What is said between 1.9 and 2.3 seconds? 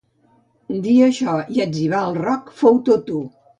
el